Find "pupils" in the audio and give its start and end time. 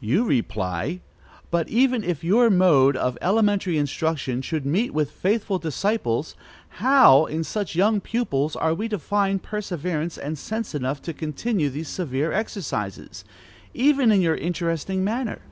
8.00-8.56